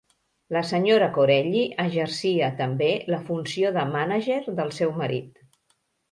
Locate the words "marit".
5.03-5.45